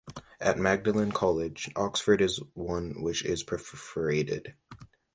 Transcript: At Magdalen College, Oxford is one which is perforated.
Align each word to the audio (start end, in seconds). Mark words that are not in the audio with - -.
At 0.39 0.57
Magdalen 0.57 1.11
College, 1.11 1.69
Oxford 1.75 2.23
is 2.23 2.39
one 2.55 3.03
which 3.03 3.23
is 3.23 3.43
perforated. 3.43 4.55